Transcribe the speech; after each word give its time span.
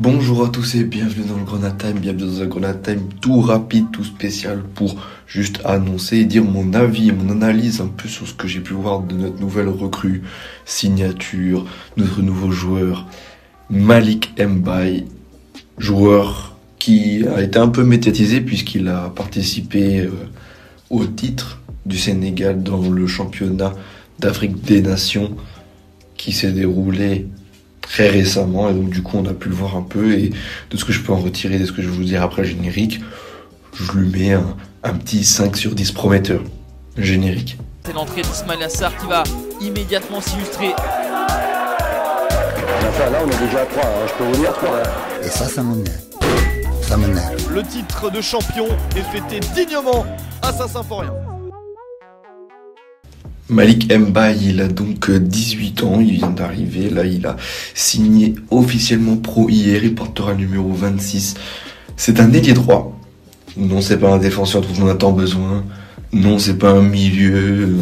Bonjour 0.00 0.44
à 0.44 0.48
tous 0.48 0.76
et 0.76 0.84
bienvenue 0.84 1.26
dans 1.26 1.38
le 1.38 1.42
Grenade 1.44 1.76
Time, 1.76 1.98
bienvenue 1.98 2.26
dans 2.26 2.42
un 2.42 2.46
Grenade 2.46 2.82
Time 2.82 3.08
tout 3.20 3.40
rapide, 3.40 3.86
tout 3.90 4.04
spécial 4.04 4.62
pour 4.62 4.94
juste 5.26 5.60
annoncer 5.64 6.18
et 6.18 6.24
dire 6.24 6.44
mon 6.44 6.72
avis, 6.72 7.10
mon 7.10 7.32
analyse 7.32 7.80
un 7.80 7.88
peu 7.88 8.08
sur 8.08 8.28
ce 8.28 8.32
que 8.32 8.46
j'ai 8.46 8.60
pu 8.60 8.74
voir 8.74 9.00
de 9.00 9.16
notre 9.16 9.40
nouvelle 9.40 9.66
recrue, 9.66 10.22
signature, 10.64 11.66
notre 11.96 12.22
nouveau 12.22 12.52
joueur, 12.52 13.08
Malik 13.70 14.40
Mbaye, 14.40 15.06
joueur 15.78 16.56
qui 16.78 17.26
a 17.26 17.42
été 17.42 17.58
un 17.58 17.66
peu 17.66 17.82
médiatisé 17.82 18.40
puisqu'il 18.40 18.86
a 18.86 19.08
participé 19.08 20.02
euh, 20.02 20.12
au 20.90 21.06
titre 21.06 21.58
du 21.86 21.98
Sénégal 21.98 22.62
dans 22.62 22.88
le 22.88 23.08
championnat 23.08 23.72
d'Afrique 24.20 24.62
des 24.62 24.80
Nations 24.80 25.36
qui 26.16 26.30
s'est 26.30 26.52
déroulé 26.52 27.26
très 27.88 28.08
récemment 28.08 28.68
et 28.68 28.74
donc 28.74 28.90
du 28.90 29.02
coup 29.02 29.16
on 29.18 29.26
a 29.26 29.34
pu 29.34 29.48
le 29.48 29.54
voir 29.54 29.76
un 29.76 29.82
peu 29.82 30.12
et 30.12 30.30
de 30.70 30.76
ce 30.76 30.84
que 30.84 30.92
je 30.92 31.00
peux 31.00 31.12
en 31.12 31.16
retirer, 31.18 31.58
de 31.58 31.66
ce 31.66 31.72
que 31.72 31.82
je 31.82 31.88
vais 31.88 31.96
vous 31.96 32.04
dire 32.04 32.22
après 32.22 32.42
le 32.42 32.48
générique, 32.48 33.00
je 33.74 33.92
lui 33.92 34.08
mets 34.08 34.32
un, 34.34 34.56
un 34.84 34.94
petit 34.94 35.24
5 35.24 35.56
sur 35.56 35.74
10 35.74 35.92
prometteur. 35.92 36.42
Générique. 36.96 37.56
C'est 37.86 37.92
l'entrée 37.92 38.22
d'Ismail 38.22 38.62
Assar 38.64 38.96
qui 38.96 39.06
va 39.06 39.22
immédiatement 39.60 40.20
s'illustrer. 40.20 40.74
Enfin, 42.88 43.10
là, 43.10 43.18
on 43.24 43.30
est 43.30 43.46
déjà 43.46 43.62
à 43.62 43.66
3, 43.66 43.82
je 44.08 44.12
peux 44.14 44.24
vous 44.24 44.36
dire 44.42 44.52
3. 44.52 44.82
Et 45.24 45.28
ça, 45.28 45.46
ça 45.46 45.62
m'énerve. 45.62 45.96
Ça 46.82 46.96
m'énerve. 46.96 47.54
Le 47.54 47.62
titre 47.62 48.10
de 48.10 48.20
champion 48.20 48.66
est 48.96 49.02
fêté 49.02 49.38
dignement 49.54 50.04
à 50.42 50.52
Saint-Symphorien. 50.52 51.12
Malik 53.50 53.90
Mbaye, 53.90 54.50
il 54.50 54.60
a 54.60 54.68
donc 54.68 55.10
18 55.10 55.82
ans, 55.82 56.00
il 56.00 56.16
vient 56.16 56.30
d'arriver, 56.30 56.90
là 56.90 57.04
il 57.04 57.26
a 57.26 57.36
signé 57.74 58.34
officiellement 58.50 59.16
pro 59.16 59.48
hier, 59.48 59.82
il 59.82 59.94
portera 59.94 60.32
le 60.32 60.38
numéro 60.38 60.72
26. 60.72 61.34
C'est 61.96 62.20
un 62.20 62.32
ailier 62.32 62.52
droit. 62.52 62.94
Non, 63.56 63.80
c'est 63.80 63.98
pas 63.98 64.12
un 64.12 64.18
défenseur 64.18 64.60
dont 64.60 64.84
on 64.84 64.88
a 64.88 64.94
tant 64.94 65.12
besoin. 65.12 65.64
Non, 66.12 66.38
c'est 66.38 66.58
pas 66.58 66.70
un 66.70 66.82
milieu. 66.82 67.76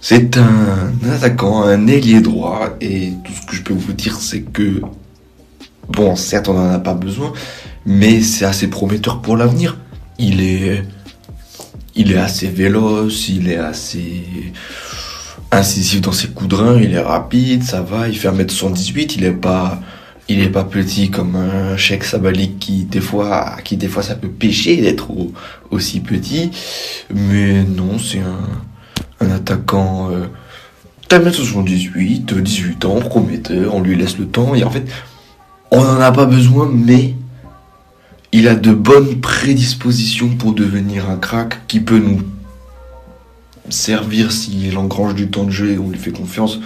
C'est 0.00 0.38
un 0.38 0.92
attaquant, 1.12 1.62
un 1.62 1.86
ailier 1.86 2.20
droit. 2.20 2.76
Et 2.80 3.12
tout 3.24 3.32
ce 3.32 3.46
que 3.46 3.56
je 3.56 3.62
peux 3.62 3.74
vous 3.74 3.92
dire, 3.92 4.16
c'est 4.20 4.40
que, 4.40 4.80
bon, 5.88 6.16
certes, 6.16 6.48
on 6.48 6.56
en 6.56 6.70
a 6.70 6.78
pas 6.78 6.94
besoin, 6.94 7.32
mais 7.84 8.22
c'est 8.22 8.46
assez 8.46 8.68
prometteur 8.68 9.20
pour 9.20 9.36
l'avenir. 9.36 9.78
Il 10.18 10.40
est, 10.40 10.82
il 11.96 12.12
est 12.12 12.18
assez 12.18 12.48
véloce, 12.48 13.28
il 13.28 13.48
est 13.48 13.56
assez 13.58 14.22
incisif 15.52 16.00
dans 16.00 16.12
ses 16.12 16.28
coups 16.28 16.48
de 16.50 16.54
rein, 16.54 16.80
il 16.80 16.92
est 16.92 17.00
rapide, 17.00 17.62
ça 17.64 17.80
va, 17.82 18.08
il 18.08 18.16
fait 18.16 18.28
1m78, 18.28 19.14
il 19.16 19.24
est 19.24 19.32
pas, 19.32 19.80
il 20.28 20.40
est 20.40 20.48
pas 20.48 20.62
petit 20.64 21.10
comme 21.10 21.34
un 21.34 21.76
Sheikh 21.76 22.04
Sabalik 22.04 22.58
qui 22.60 22.84
des 22.84 23.00
fois, 23.00 23.56
qui 23.64 23.76
des 23.76 23.88
fois 23.88 24.02
ça 24.02 24.14
peut 24.14 24.28
pêcher 24.28 24.76
d'être 24.76 25.10
au- 25.10 25.32
aussi 25.70 26.00
petit, 26.00 26.50
mais 27.12 27.64
non, 27.64 27.98
c'est 27.98 28.20
un, 28.20 29.26
un 29.26 29.30
attaquant, 29.32 30.10
euh, 30.12 30.26
d'un 31.08 31.18
mètre 31.18 31.36
78, 31.38 32.32
18 32.34 32.84
ans, 32.84 33.00
prometteur, 33.00 33.74
on 33.74 33.80
lui 33.80 33.96
laisse 33.96 34.18
le 34.18 34.26
temps, 34.26 34.54
et 34.54 34.62
en 34.62 34.70
fait, 34.70 34.84
on 35.72 35.80
en 35.80 36.00
a 36.00 36.12
pas 36.12 36.26
besoin, 36.26 36.70
mais 36.72 37.14
il 38.32 38.48
a 38.48 38.54
de 38.54 38.72
bonnes 38.72 39.20
prédispositions 39.20 40.36
pour 40.36 40.52
devenir 40.52 41.10
un 41.10 41.16
crack 41.16 41.66
qui 41.66 41.80
peut 41.80 41.98
nous 41.98 42.22
servir 43.68 44.32
s'il 44.32 44.76
engrange 44.78 45.14
du 45.14 45.28
temps 45.30 45.44
de 45.44 45.50
jeu 45.50 45.72
et 45.72 45.78
on 45.78 45.90
lui 45.90 45.98
fait 45.98 46.12
confiance. 46.12 46.58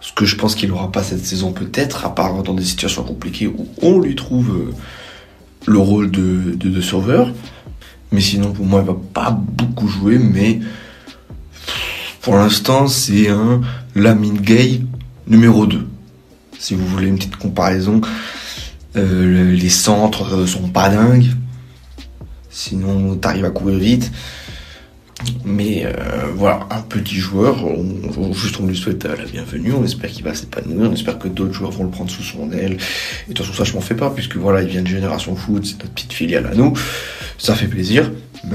Ce 0.00 0.12
que 0.12 0.24
je 0.24 0.36
pense 0.36 0.54
qu'il 0.54 0.68
n'aura 0.68 0.92
pas 0.92 1.02
cette 1.02 1.24
saison 1.24 1.52
peut-être, 1.52 2.04
à 2.04 2.14
part 2.14 2.42
dans 2.42 2.54
des 2.54 2.64
situations 2.64 3.04
compliquées 3.04 3.46
où 3.46 3.68
on 3.80 4.00
lui 4.00 4.14
trouve 4.14 4.50
euh, 4.50 4.74
le 5.66 5.78
rôle 5.78 6.10
de, 6.10 6.54
de, 6.56 6.68
de 6.68 6.80
sauveur. 6.80 7.32
Mais 8.12 8.20
sinon, 8.20 8.52
pour 8.52 8.66
moi, 8.66 8.80
il 8.82 8.86
va 8.86 8.96
pas 9.12 9.30
beaucoup 9.30 9.88
jouer, 9.88 10.18
mais 10.18 10.60
pour 12.20 12.36
l'instant, 12.36 12.86
c'est 12.86 13.28
un 13.28 13.60
Lamine 13.94 14.38
Gay 14.40 14.82
numéro 15.26 15.66
2. 15.66 15.86
Si 16.58 16.74
vous 16.74 16.86
voulez 16.86 17.08
une 17.08 17.16
petite 17.16 17.36
comparaison, 17.36 18.00
euh, 18.96 19.52
les 19.52 19.68
centres 19.68 20.34
euh, 20.34 20.46
sont 20.46 20.68
pas 20.68 20.88
dingues. 20.88 21.30
Sinon, 22.50 23.16
t'arrives 23.16 23.44
à 23.44 23.50
courir 23.50 23.78
vite. 23.78 24.12
Mais 25.44 25.86
euh, 25.86 25.92
voilà, 26.34 26.66
un 26.70 26.80
petit 26.82 27.16
joueur, 27.16 27.64
on, 27.64 28.32
juste 28.32 28.60
on 28.60 28.66
lui 28.66 28.76
souhaite 28.76 29.04
la 29.04 29.24
bienvenue, 29.24 29.72
on 29.72 29.84
espère 29.84 30.10
qu'il 30.10 30.24
va 30.24 30.34
s'épanouir, 30.34 30.90
on 30.90 30.92
espère 30.92 31.18
que 31.18 31.28
d'autres 31.28 31.52
joueurs 31.52 31.70
vont 31.70 31.84
le 31.84 31.90
prendre 31.90 32.10
sous 32.10 32.22
son 32.22 32.50
aile. 32.52 32.76
Et 33.26 33.30
de 33.30 33.34
toute 33.34 33.46
façon, 33.46 33.56
ça, 33.56 33.64
je 33.64 33.72
m'en 33.74 33.80
fais 33.80 33.94
pas, 33.94 34.10
puisque 34.10 34.36
voilà, 34.36 34.62
il 34.62 34.68
vient 34.68 34.82
de 34.82 34.88
Génération 34.88 35.34
Foot, 35.34 35.64
c'est 35.64 35.78
notre 35.78 35.90
petite 35.94 36.12
filiale 36.12 36.46
à 36.46 36.54
nous, 36.54 36.74
ça 37.38 37.54
fait 37.54 37.68
plaisir, 37.68 38.10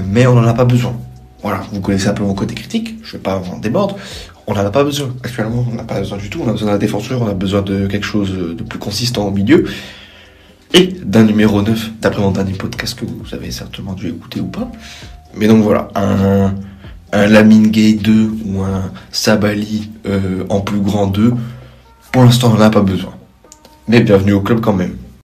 mais 0.08 0.28
on 0.28 0.36
n'en 0.36 0.48
a 0.48 0.54
pas 0.54 0.66
besoin. 0.66 0.96
Voilà, 1.42 1.64
vous 1.72 1.82
connaissez 1.82 2.10
un 2.10 2.14
peu 2.14 2.24
mon 2.24 2.36
côté 2.36 2.54
critique, 2.54 2.98
je 3.04 3.14
vais 3.14 3.20
pas 3.20 3.38
en 3.38 3.58
démordre, 3.58 3.98
on 4.46 4.54
n'en 4.54 4.66
a 4.66 4.72
pas 4.72 4.84
besoin. 4.84 5.16
Actuellement, 5.24 5.66
on 5.72 5.76
n'a 5.76 5.86
pas 5.86 6.00
besoin 6.00 6.18
du 6.18 6.30
tout, 6.30 6.42
on 6.46 6.50
a 6.50 6.52
besoin 6.52 6.72
d'un 6.72 6.78
défenseur, 6.78 7.22
on 7.22 7.28
a 7.28 7.34
besoin 7.34 7.62
de 7.62 7.88
quelque 7.88 8.06
chose 8.06 8.32
de 8.32 8.64
plus 8.64 8.80
consistant 8.80 9.28
au 9.28 9.32
milieu. 9.32 9.66
Et 10.74 10.88
d'un 10.88 11.24
numéro 11.24 11.62
9, 11.62 11.92
d'après 12.00 12.22
mon 12.22 12.32
dernier 12.32 12.54
podcast 12.54 13.00
que 13.00 13.06
vous 13.06 13.34
avez 13.34 13.52
certainement 13.52 13.94
dû 13.94 14.10
écouter 14.10 14.40
ou 14.40 14.48
pas. 14.48 14.72
Mais 15.36 15.48
donc 15.48 15.64
voilà, 15.64 15.88
un, 15.96 16.54
un 17.12 17.28
Lamine 17.28 17.68
Gay 17.68 17.94
2 17.94 18.32
ou 18.46 18.62
un 18.62 18.92
Sabali 19.12 19.90
euh, 20.06 20.46
en 20.50 20.62
plus 20.62 20.80
grand 20.80 21.08
2, 21.08 21.34
pour 22.12 22.24
l'instant 22.24 22.52
on 22.52 22.56
n'en 22.56 22.66
a 22.66 22.70
pas 22.70 22.82
besoin. 22.82 23.14
Mais 23.88 24.02
bienvenue 24.02 24.34
au 24.34 24.42
club 24.42 24.62
quand 24.62 24.74
même. 24.74 24.96